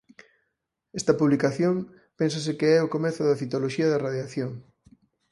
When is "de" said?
3.89-4.01